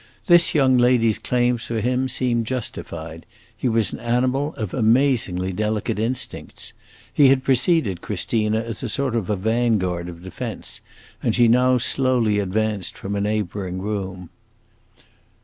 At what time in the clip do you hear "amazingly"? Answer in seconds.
4.73-5.53